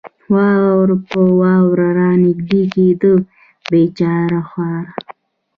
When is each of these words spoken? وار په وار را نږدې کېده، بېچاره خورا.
وار 0.33 0.87
په 1.09 1.19
وار 1.39 1.75
را 1.97 2.09
نږدې 2.23 2.61
کېده، 2.73 3.13
بېچاره 3.69 4.41
خورا. 4.49 4.81